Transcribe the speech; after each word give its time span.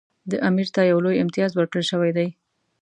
دا 0.29 0.37
امیر 0.47 0.67
ته 0.75 0.81
یو 0.91 0.99
لوی 1.05 1.21
امتیاز 1.23 1.51
ورکړل 1.55 1.83
شوی 1.91 2.11
دی. 2.17 2.27